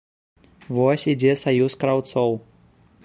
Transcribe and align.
Вось 0.77 1.05
ідзе 1.13 1.33
саюз 1.43 1.77
краўцоў. 1.85 2.31